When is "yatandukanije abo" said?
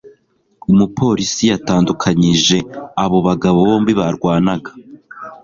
1.51-3.17